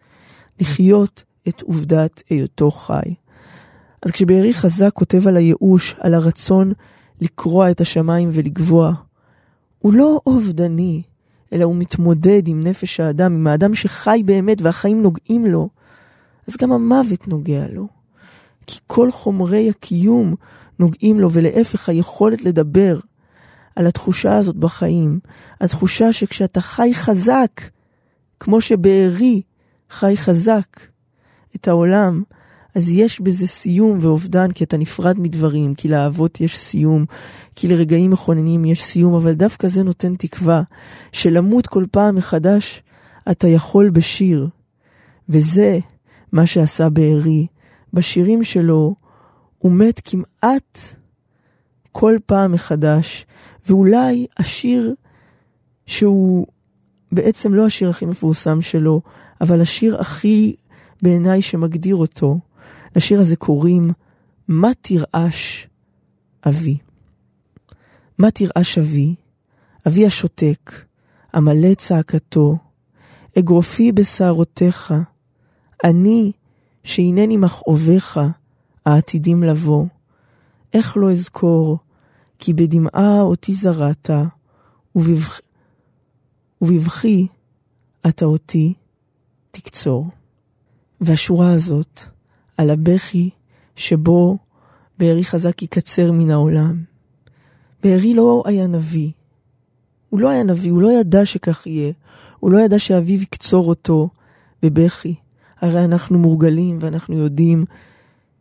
[0.61, 3.15] לחיות את עובדת היותו חי.
[4.03, 6.73] אז כשבארי חזק כותב על הייאוש, על הרצון
[7.21, 8.93] לקרוע את השמיים ולגבוה,
[9.79, 11.03] הוא לא אובדני,
[11.53, 15.69] אלא הוא מתמודד עם נפש האדם, עם האדם שחי באמת והחיים נוגעים לו,
[16.49, 17.89] אז גם המוות נוגע לו.
[18.67, 20.35] כי כל חומרי הקיום
[20.79, 22.99] נוגעים לו, ולהפך היכולת לדבר
[23.77, 25.21] על התחושה הזאת בחיים,
[25.61, 27.61] התחושה שכשאתה חי חזק,
[28.45, 29.43] כמו שבארי
[29.91, 30.81] חי חזק
[31.57, 32.23] את העולם,
[32.75, 37.05] אז יש בזה סיום ואובדן, כי אתה נפרד מדברים, כי לאהבות יש סיום,
[37.57, 40.63] כי לרגעים מכוננים יש סיום, אבל דווקא זה נותן תקווה,
[41.13, 42.83] שלמות כל פעם מחדש
[43.31, 44.49] אתה יכול בשיר.
[45.29, 45.79] וזה
[46.33, 47.47] מה שעשה בארי.
[47.93, 48.95] בשירים שלו
[49.59, 50.79] הוא מת כמעט
[51.93, 53.27] כל פעם מחדש,
[53.67, 54.95] ואולי השיר
[55.87, 56.47] שהוא
[57.15, 59.01] בעצם לא השיר הכי מפורסם שלו,
[59.41, 60.57] אבל השיר הכי
[61.03, 62.39] בעיניי שמגדיר אותו,
[62.97, 63.91] לשיר הזה קוראים
[64.49, 65.67] "מה תרעש
[66.47, 66.79] אבי".
[68.19, 69.15] מה תרעש אבי?
[69.87, 70.85] אבי השותק,
[71.33, 72.57] המלא צעקתו,
[73.39, 74.95] אגרופי בשערותיך,
[75.85, 76.33] אני
[76.85, 78.21] שהנני מכאוביך,
[78.87, 79.87] העתידים לבוא.
[80.75, 81.79] איך לא אזכור,
[82.39, 84.11] כי בדמעה אותי זרעת,
[84.97, 85.41] ובבכ...
[86.65, 87.27] ובבכי
[88.09, 88.75] אתה אותי
[89.51, 90.07] תקצור.
[91.01, 92.01] והשורה הזאת,
[92.57, 93.31] על הבכי
[93.77, 94.39] שבו
[94.99, 96.85] בארי חזק יקצר מן העולם.
[97.83, 99.11] בארי לא היה נביא.
[100.11, 101.93] הוא לא היה נביא, הוא לא ידע שכך יהיה.
[102.41, 104.09] הוא לא ידע שאביו יקצור אותו
[104.63, 105.15] בבכי.
[105.61, 107.65] הרי אנחנו מורגלים ואנחנו יודעים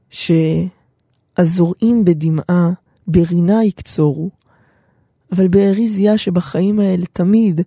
[0.10, 2.72] שהזורעים בדמעה
[3.08, 4.30] ברינה יקצורו.
[5.32, 7.62] אבל בארי זיהה שבחיים האלה תמיד,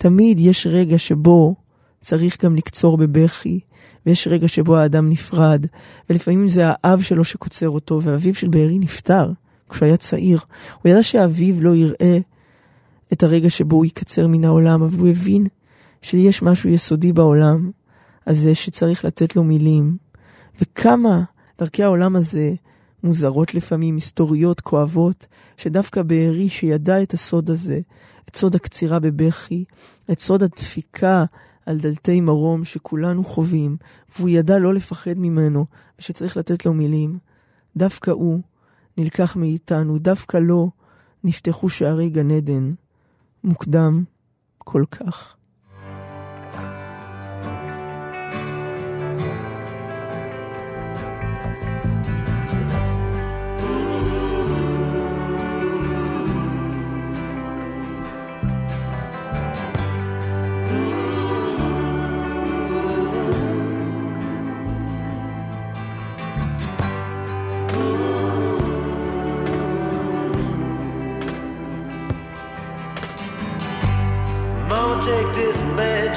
[0.00, 1.54] תמיד יש רגע שבו
[2.00, 3.60] צריך גם לקצור בבכי,
[4.06, 5.66] ויש רגע שבו האדם נפרד,
[6.10, 9.32] ולפעמים זה האב שלו שקוצר אותו, ואביו של בארי נפטר
[9.68, 10.40] כשהוא היה צעיר.
[10.82, 12.18] הוא ידע שאביו לא יראה
[13.12, 15.46] את הרגע שבו הוא יקצר מן העולם, אבל הוא הבין
[16.02, 17.70] שיש משהו יסודי בעולם
[18.26, 19.96] הזה שצריך לתת לו מילים.
[20.60, 21.22] וכמה
[21.58, 22.54] דרכי העולם הזה
[23.04, 25.26] מוזרות לפעמים, היסטוריות, כואבות,
[25.56, 27.80] שדווקא בארי שידע את הסוד הזה,
[28.28, 29.64] את סוד הקצירה בבכי,
[30.10, 31.24] את סוד הדפיקה
[31.66, 33.76] על דלתי מרום שכולנו חווים,
[34.16, 35.66] והוא ידע לא לפחד ממנו,
[35.98, 37.18] ושצריך לתת לו מילים.
[37.76, 38.40] דווקא הוא
[38.98, 40.70] נלקח מאיתנו, דווקא לו
[41.24, 42.72] נפתחו שערי גן עדן,
[43.44, 44.04] מוקדם
[44.58, 45.36] כל כך.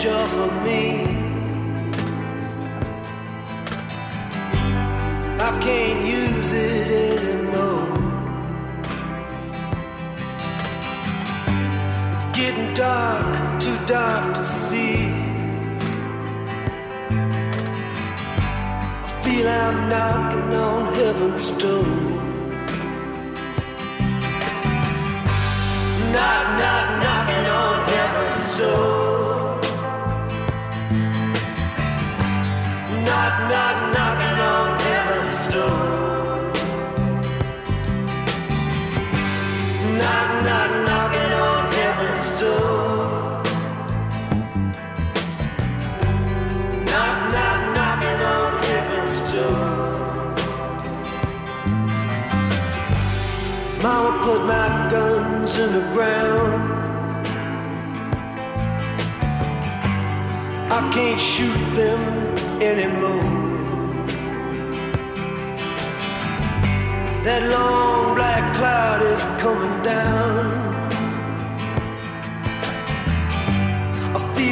[0.04, 1.03] angel for me.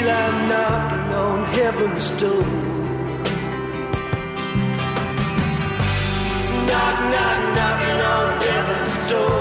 [0.01, 2.43] Feel I'm knocking on heaven's door.
[6.67, 9.40] Knock, knock, knocking on heaven's door.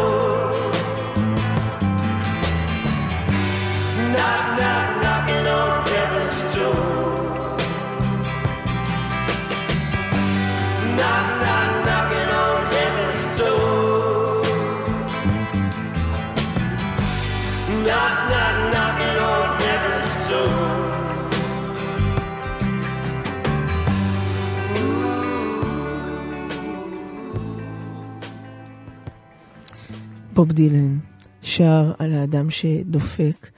[30.41, 30.99] בוב דילן
[31.43, 33.51] שר על האדם שדופק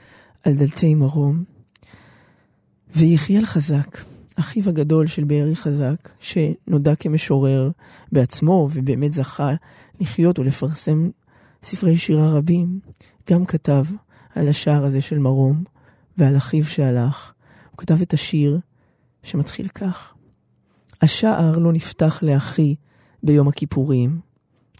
[0.43, 1.43] על דלתי מרום,
[2.95, 3.97] ויחיאל חזק,
[4.35, 7.71] אחיו הגדול של בארי חזק, שנודע כמשורר
[8.11, 9.51] בעצמו ובאמת זכה
[9.99, 11.09] לחיות ולפרסם
[11.63, 12.79] ספרי שירה רבים,
[13.29, 13.83] גם כתב
[14.35, 15.63] על השער הזה של מרום
[16.17, 17.33] ועל אחיו שהלך.
[17.71, 18.59] הוא כתב את השיר
[19.23, 20.13] שמתחיל כך:
[21.01, 22.75] השער לא נפתח לאחי
[23.23, 24.19] ביום הכיפורים,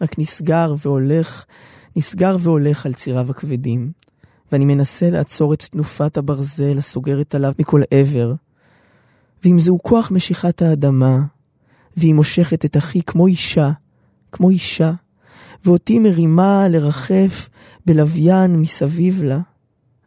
[0.01, 1.45] רק נסגר והולך,
[1.95, 3.91] נסגר והולך על ציריו הכבדים,
[4.51, 8.33] ואני מנסה לעצור את תנופת הברזל הסוגרת עליו מכל עבר.
[9.43, 11.19] ואם זהו כוח משיכת האדמה,
[11.97, 13.71] והיא מושכת את אחי כמו אישה,
[14.31, 14.91] כמו אישה,
[15.65, 17.49] ואותי מרימה לרחף
[17.85, 19.39] בלוויין מסביב לה,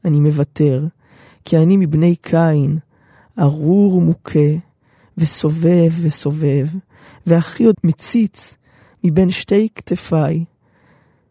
[0.05, 0.87] אני מוותר,
[1.45, 2.79] כי אני מבני קין,
[3.39, 4.49] ארור ומוכה,
[5.19, 6.67] וסובב וסובב,
[7.27, 8.57] ואחי עוד מציץ
[9.05, 10.45] מבין שתי כתפיי,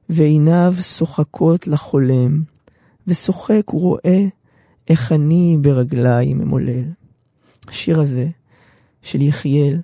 [0.10, 2.41] ועיניו שוחקות לחולם,
[3.08, 4.26] ושוחק ורואה
[4.88, 6.84] איך אני ברגליי ממולל.
[7.68, 8.28] השיר הזה
[9.01, 9.82] של יחיאל,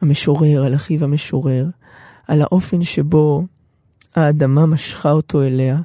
[0.00, 1.66] המשורר, על אחיו המשורר,
[2.28, 3.46] על האופן שבו
[4.14, 5.80] האדמה משכה אותו אליה,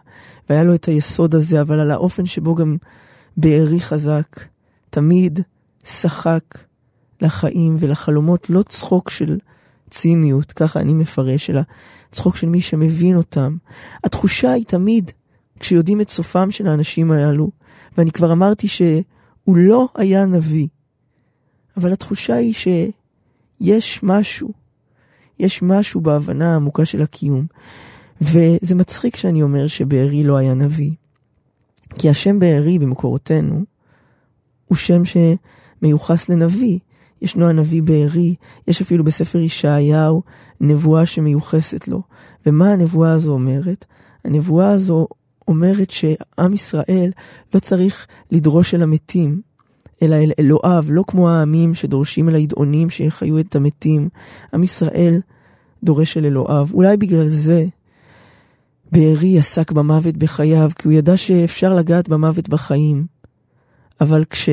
[0.50, 2.78] והיה לו את היסוד הזה, אבל על האופן שבו גם
[3.38, 4.40] בארי חזק,
[4.90, 5.40] תמיד
[5.84, 6.44] שחק
[7.22, 9.38] לחיים ולחלומות, לא צחוק של
[9.90, 11.62] ציניות, ככה אני מפרש, אלא
[12.12, 13.58] צחוק של מי שמבין אותם.
[14.04, 15.12] התחושה היא תמיד,
[15.60, 17.52] כשיודעים את סופם של האנשים הללו,
[17.98, 20.68] ואני כבר אמרתי שהוא לא היה נביא,
[21.78, 24.50] אבל התחושה היא שיש משהו,
[25.40, 27.46] יש משהו בהבנה העמוקה של הקיום.
[28.22, 30.92] וזה מצחיק שאני אומר שבארי לא היה נביא.
[31.98, 33.66] כי השם בארי במקורותינו
[34.66, 36.80] הוא שם שמיוחס לנביא.
[37.22, 38.36] ישנו הנביא בארי,
[38.68, 40.22] יש אפילו בספר ישעיהו
[40.62, 42.02] נבואה שמיוחסת לו.
[42.46, 43.86] ומה הנבואה הזו אומרת?
[44.26, 45.08] הנבואה הזו
[45.48, 47.12] אומרת שעם ישראל
[47.54, 49.42] לא צריך לדרוש אל המתים,
[50.02, 54.10] אלא אל אלוהיו, לא כמו העמים שדורשים אל הידעונים שיחיו את המתים.
[54.54, 55.22] עם ישראל
[55.84, 56.68] דורש אל אלוהיו.
[56.74, 57.66] אולי בגלל זה
[58.92, 63.06] בארי עסק במוות בחייו, כי הוא ידע שאפשר לגעת במוות בחיים.
[64.02, 64.50] אבל כש...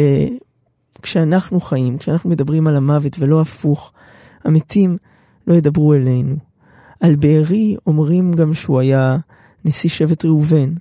[1.02, 3.92] כשאנחנו חיים, כשאנחנו מדברים על המוות ולא הפוך,
[4.44, 4.96] המתים
[5.46, 6.36] לא ידברו אלינו.
[7.00, 9.16] על בארי אומרים גם שהוא היה
[9.64, 10.72] נשיא שבט ראובן,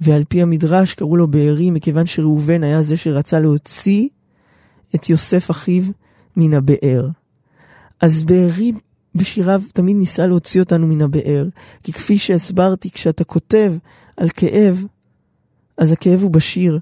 [0.00, 4.08] ועל פי המדרש קראו לו בארי מכיוון שראובן היה זה שרצה להוציא
[4.94, 5.82] את יוסף אחיו
[6.36, 7.08] מן הבאר.
[8.00, 8.72] אז בארי
[9.14, 11.48] בשיריו תמיד ניסה להוציא אותנו מן הבאר,
[11.82, 13.74] כי כפי שהסברתי, כשאתה כותב
[14.16, 14.84] על כאב,
[15.78, 16.78] אז הכאב הוא בשיר,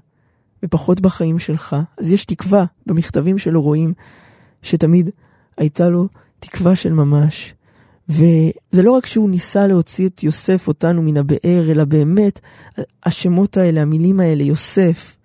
[0.65, 1.75] ופחות בחיים שלך.
[1.97, 3.93] אז יש תקווה, במכתבים שלו רואים
[4.61, 5.09] שתמיד
[5.57, 6.07] הייתה לו
[6.45, 7.53] תקווה של ממש.
[8.09, 12.39] וזה לא רק שהוא ניסה להוציא את יוסף אותנו מן הבאר, אלא באמת,
[13.03, 15.15] השמות האלה, המילים האלה, יוסף,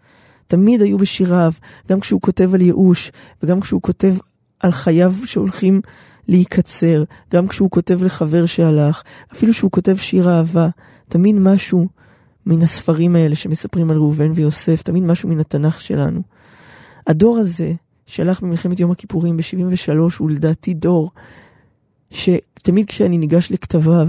[0.47, 1.53] תמיד היו בשיריו,
[1.89, 3.13] גם כשהוא כותב על ייאוש,
[3.43, 4.15] וגם כשהוא כותב
[4.61, 5.81] על חייו שהולכים
[6.29, 9.03] להיקצר, גם כשהוא כותב לחבר שהלך,
[9.33, 10.69] אפילו שהוא כותב שיר אהבה,
[11.09, 11.89] תמיד משהו
[12.47, 16.21] מן הספרים האלה שמספרים על ראובן ויוסף, תמיד משהו מן התנ"ך שלנו.
[17.07, 17.73] הדור הזה,
[18.11, 21.11] שהלך במלחמת יום הכיפורים ב-73, הוא לדעתי דור
[22.11, 24.09] שתמיד כשאני ניגש לכתביו,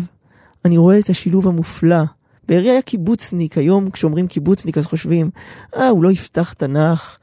[0.65, 2.03] אני רואה את השילוב המופלא.
[2.47, 5.29] בארי היה קיבוצניק, היום כשאומרים קיבוצניק אז חושבים,
[5.75, 7.17] אה, הוא לא יפתח תנ"ך.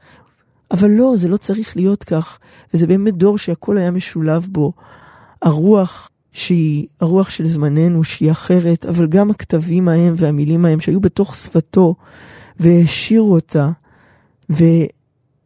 [0.71, 2.39] אבל לא, זה לא צריך להיות כך,
[2.73, 4.73] וזה באמת דור שהכל היה משולב בו.
[5.41, 11.35] הרוח שהיא הרוח של זמננו, שהיא אחרת, אבל גם הכתבים ההם והמילים ההם שהיו בתוך
[11.35, 11.95] שפתו
[12.59, 13.71] והעשירו אותה,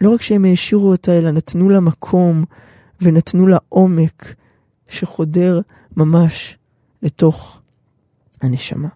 [0.01, 2.43] ולא רק שהם העשירו אותה, אלא נתנו לה מקום
[3.01, 4.35] ונתנו לה עומק
[4.89, 5.61] שחודר
[5.97, 6.57] ממש
[7.01, 7.61] לתוך
[8.41, 8.87] הנשמה.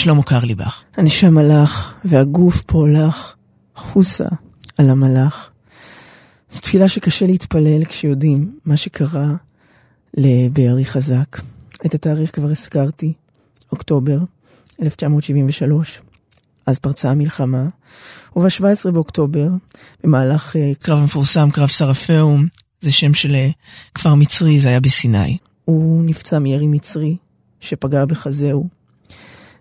[0.00, 0.82] שלמה קרליבך.
[0.96, 3.34] הנשם הלך, והגוף פה הולך
[3.76, 4.28] חוסה
[4.78, 5.50] על המלאך.
[6.50, 9.34] זו תפילה שקשה להתפלל כשיודעים מה שקרה
[10.16, 11.40] לבארי חזק.
[11.86, 13.12] את התאריך כבר הזכרתי,
[13.72, 14.18] אוקטובר
[14.82, 16.00] 1973.
[16.66, 17.68] אז פרצה המלחמה,
[18.36, 19.48] וב-17 באוקטובר,
[20.04, 22.46] במהלך uh, קרב מפורסם, קרב סרפאום,
[22.80, 23.52] זה שם של uh,
[23.94, 25.38] כפר מצרי, זה היה בסיני.
[25.64, 27.16] הוא נפצע מירי מצרי
[27.60, 28.79] שפגע בחזהו,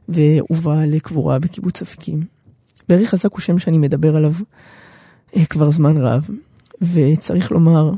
[0.09, 2.23] והובא לקבורה בקיבוץ אפיקים.
[2.89, 4.33] בארי חזק הוא שם שאני מדבר עליו
[5.31, 6.29] uh, כבר זמן רב,
[6.81, 7.91] וצריך לומר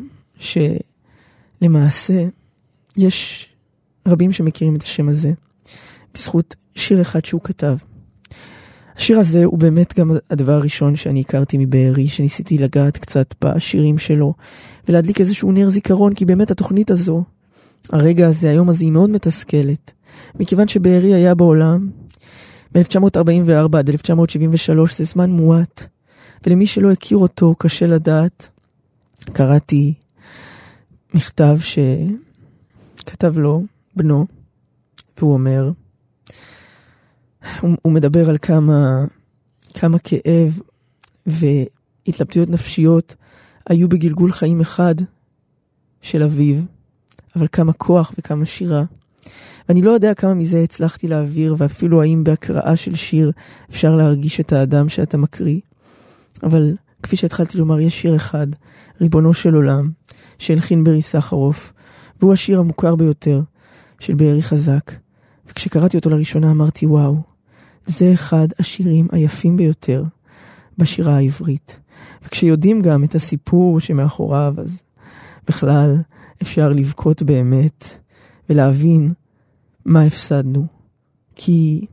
[1.61, 2.27] שלמעשה
[2.97, 3.49] יש
[4.07, 5.31] רבים שמכירים את השם הזה
[6.13, 7.75] בזכות שיר אחד שהוא כתב.
[8.95, 14.33] השיר הזה הוא באמת גם הדבר הראשון שאני הכרתי מבארי, שניסיתי לגעת קצת בשירים שלו,
[14.87, 17.23] ולהדליק איזשהו נר זיכרון, כי באמת התוכנית הזו,
[17.89, 19.91] הרגע הזה, היום הזה, היא מאוד מתסכלת.
[20.39, 21.89] מכיוון שבארי היה בעולם
[22.75, 25.83] מ-1944 עד 1973, זה זמן מועט,
[26.45, 28.49] ולמי שלא הכיר אותו, קשה לדעת.
[29.33, 29.93] קראתי
[31.13, 31.57] מכתב
[33.03, 33.63] שכתב לו
[33.95, 34.25] בנו,
[35.17, 35.71] והוא אומר,
[37.61, 39.05] הוא, הוא מדבר על כמה,
[39.73, 40.59] כמה כאב
[41.25, 43.15] והתלבטויות נפשיות
[43.69, 44.95] היו בגלגול חיים אחד
[46.01, 46.55] של אביו,
[47.35, 48.83] אבל כמה כוח וכמה שירה.
[49.71, 53.31] ואני לא יודע כמה מזה הצלחתי להעביר, ואפילו האם בהקראה של שיר
[53.69, 55.59] אפשר להרגיש את האדם שאתה מקריא.
[56.43, 58.47] אבל כפי שהתחלתי לומר, יש שיר אחד,
[59.01, 59.91] ריבונו של עולם,
[60.39, 61.73] שהלחין ברי סחרוף,
[62.19, 63.41] והוא השיר המוכר ביותר
[63.99, 64.91] של בארי חזק.
[65.47, 67.15] וכשקראתי אותו לראשונה אמרתי, וואו,
[67.85, 70.03] זה אחד השירים היפים ביותר
[70.77, 71.79] בשירה העברית.
[72.23, 74.83] וכשיודעים גם את הסיפור שמאחוריו, אז
[75.47, 75.95] בכלל
[76.41, 77.85] אפשר לבכות באמת
[78.49, 79.09] ולהבין
[79.85, 80.65] מה הפסדנו.
[81.35, 81.85] כי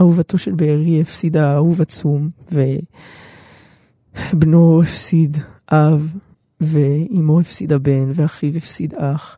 [0.00, 5.36] אהובתו של בארי הפסידה אהוב עצום, ובנו הפסיד
[5.72, 6.14] אב,
[6.60, 9.36] ואימו הפסידה בן, ואחיו הפסיד אח.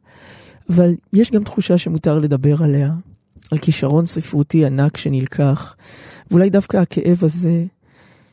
[0.71, 2.95] אבל יש גם תחושה שמותר לדבר עליה,
[3.51, 5.77] על כישרון ספרותי ענק שנלקח,
[6.31, 7.65] ואולי דווקא הכאב הזה,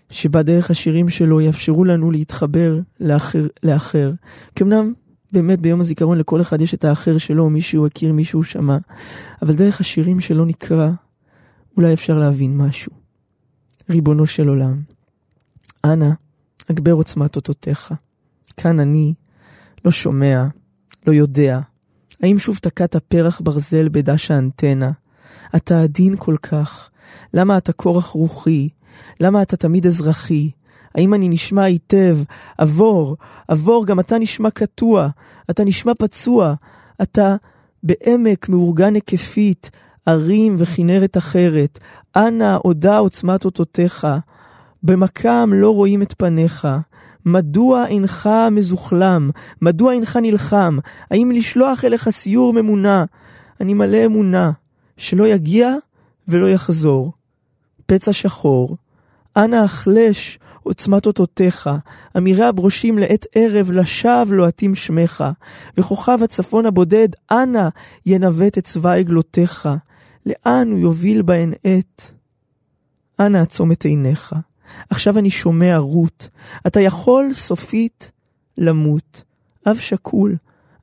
[0.09, 3.47] שבא דרך השירים שלו, יאפשרו לנו להתחבר לאחר.
[3.63, 4.11] לאחר.
[4.55, 4.93] כי אמנם
[5.33, 8.77] באמת ביום הזיכרון לכל אחד יש את האחר שלו, מישהו הכיר, מישהו שמע,
[9.41, 10.89] אבל דרך השירים שלו נקרא,
[11.77, 12.91] אולי אפשר להבין משהו.
[13.89, 14.81] ריבונו של עולם,
[15.85, 16.09] אנא,
[16.69, 17.93] הגבר עוצמת אותותיך.
[18.57, 19.13] כאן אני
[19.85, 20.45] לא שומע,
[21.07, 21.59] לא יודע.
[22.23, 24.91] האם שוב תקעת פרח ברזל בדש האנטנה?
[25.55, 26.89] אתה עדין כל כך?
[27.33, 28.69] למה אתה כורח רוחי?
[29.19, 30.51] למה אתה תמיד אזרחי?
[30.95, 32.17] האם אני נשמע היטב?
[32.57, 33.17] עבור,
[33.47, 35.07] עבור, גם אתה נשמע קטוע,
[35.49, 36.53] אתה נשמע פצוע,
[37.01, 37.35] אתה
[37.83, 39.69] בעמק מאורגן היקפית,
[40.05, 41.79] ערים וכנרת אחרת.
[42.15, 44.07] אנא עודה עוצמת אותותיך,
[44.83, 46.67] במקם לא רואים את פניך.
[47.25, 49.29] מדוע אינך מזוחלם?
[49.61, 50.77] מדוע אינך נלחם?
[51.11, 53.05] האם לשלוח אליך סיור ממונה?
[53.61, 54.51] אני מלא אמונה.
[54.97, 55.75] שלא יגיע
[56.27, 57.11] ולא יחזור.
[57.85, 58.77] פצע שחור,
[59.37, 61.69] אנא החלש עוצמת אותותיך,
[62.17, 65.23] אמירי הברושים לעת ערב לשווא לוהטים שמך,
[65.77, 67.69] וכוכב הצפון הבודד, אנא
[68.05, 69.69] ינווט את צבא עגלותיך,
[70.25, 72.11] לאן הוא יוביל בהן עת?
[73.19, 74.35] אנא עצום את עיניך,
[74.89, 76.29] עכשיו אני שומע רות,
[76.67, 78.11] אתה יכול סופית
[78.57, 79.23] למות.
[79.67, 80.35] אב שכול,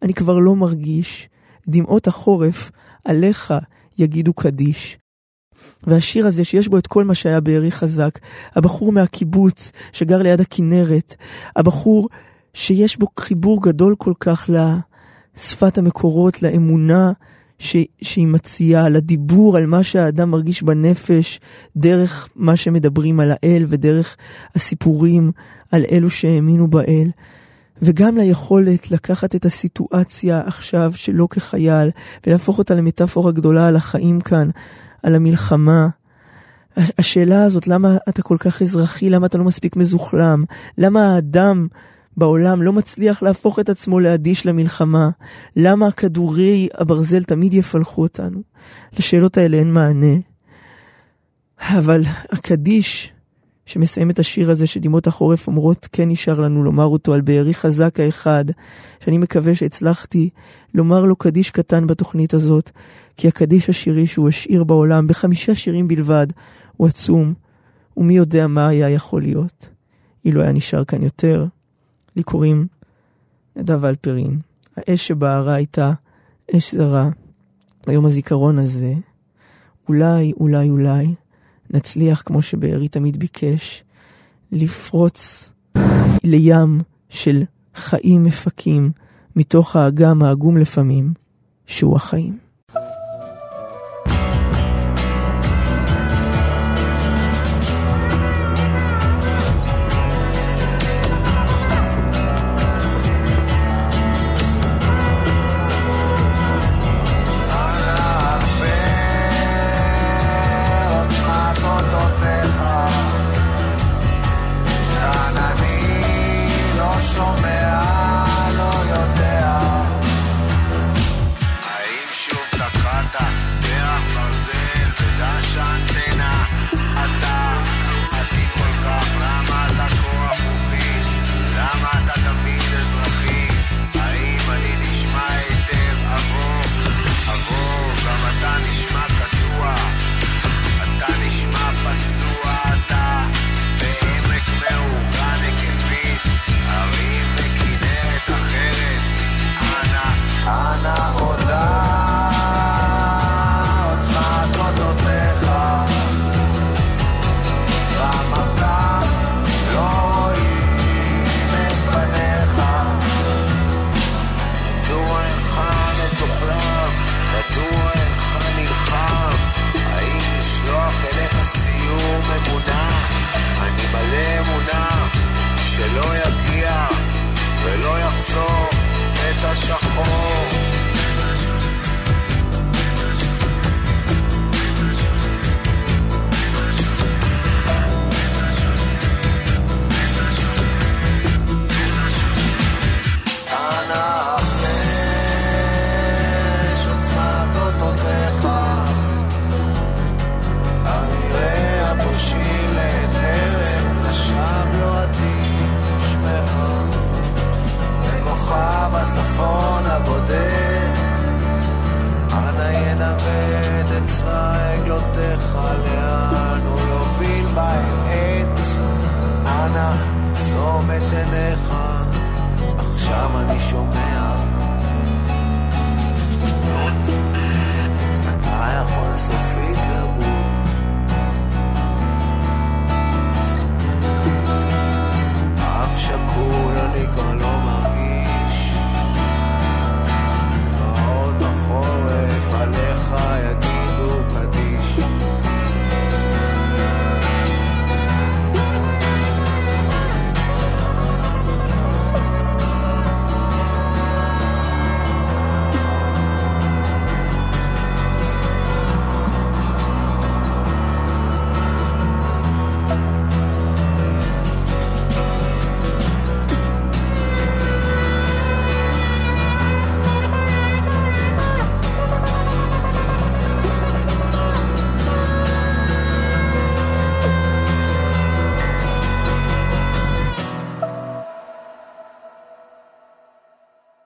[0.03, 1.29] אני כבר לא מרגיש,
[1.69, 2.71] דמעות החורף
[3.05, 3.55] עליך
[3.99, 4.99] יגידו קדיש.
[5.87, 8.19] והשיר הזה שיש בו את כל מה שהיה בארי חזק,
[8.55, 11.15] הבחור מהקיבוץ שגר ליד הכנרת,
[11.57, 12.09] הבחור
[12.55, 14.51] שיש בו חיבור גדול כל כך
[15.37, 17.13] לשפת המקורות, לאמונה
[17.59, 17.77] ש...
[18.03, 21.41] שהיא מציעה, לדיבור על מה שהאדם מרגיש בנפש,
[21.77, 24.17] דרך מה שמדברים על האל ודרך
[24.55, 25.33] הסיפורים
[25.73, 27.11] על אלו שהאמינו באל.
[27.83, 31.91] וגם ליכולת לקחת את הסיטואציה עכשיו שלא כחייל,
[32.27, 34.49] ולהפוך אותה למטאפורה גדולה על החיים כאן,
[35.03, 35.89] על המלחמה.
[36.77, 39.11] השאלה הזאת, למה אתה כל כך אזרחי?
[39.11, 40.45] למה אתה לא מספיק מזוחלם?
[40.79, 41.67] למה האדם
[42.17, 45.11] בעולם לא מצליח להפוך את עצמו לאדיש למלחמה?
[45.57, 48.43] למה כדורי הברזל תמיד יפלחו אותנו?
[48.99, 50.17] לשאלות האלה אין מענה.
[51.61, 53.13] אבל הקדיש
[53.71, 58.01] שמסיים את השיר הזה שדמעות החורף אומרות כן נשאר לנו לומר אותו על בארי חזק
[58.01, 58.45] האחד,
[59.05, 60.31] שאני מקווה שהצלחתי
[60.75, 62.71] לומר לו קדיש קטן בתוכנית הזאת,
[63.17, 66.27] כי הקדיש השירי שהוא השאיר בעולם בחמישה שירים בלבד
[66.77, 67.35] הוא עצום,
[67.97, 69.69] ומי יודע מה היה יכול להיות.
[70.25, 71.47] אילו היה נשאר כאן יותר.
[72.17, 72.67] לי קוראים
[73.57, 74.39] נדב אלפרין.
[74.77, 75.93] האש שבערה הייתה
[76.57, 77.11] אש זרה.
[77.87, 78.95] ביום הזיכרון הזה,
[79.89, 81.15] אולי, אולי, אולי,
[81.71, 83.83] נצליח, כמו שבארי תמיד ביקש,
[84.53, 85.51] לפרוץ
[86.25, 87.43] לים של
[87.75, 88.91] חיים מפקים
[89.37, 91.13] מתוך האגם העגום לפעמים,
[91.67, 92.50] שהוא החיים.